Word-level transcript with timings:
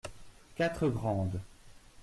Quatre 0.55 0.89
grandes. 0.89 1.39